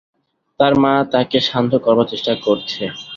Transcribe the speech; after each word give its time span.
তার 0.59 0.73
মা 0.81 0.93
তাকে 1.13 1.37
শান্ত 1.49 1.71
করবার 1.85 2.07
চেষ্টা 2.11 2.33
করছে। 2.45 2.83